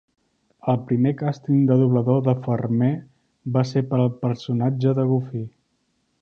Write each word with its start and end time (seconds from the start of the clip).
El 0.71 0.77
primer 0.91 1.11
càsting 1.19 1.59
de 1.71 1.77
doblador 1.81 2.23
de 2.29 2.35
Farmer 2.47 2.89
va 3.59 3.63
ser 3.73 3.85
per 3.93 4.01
al 4.01 4.11
personatge 4.25 4.97
de 5.03 5.07
Goofy. 5.13 5.45